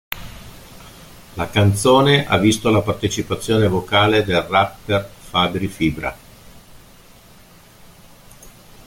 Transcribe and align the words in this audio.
La 1.35 1.47
canzone 1.51 2.25
ha 2.25 2.37
visto 2.39 2.71
la 2.71 2.81
partecipazione 2.81 3.67
vocale 3.67 4.23
del 4.23 4.41
rapper 4.41 5.03
Fabri 5.07 5.67
Fibra. 5.67 6.17